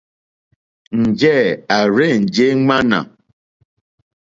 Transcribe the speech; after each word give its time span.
Njɛ̂ 1.03 1.39
à 1.75 1.77
rzênjé 1.93 2.47
ŋmánà. 2.59 2.99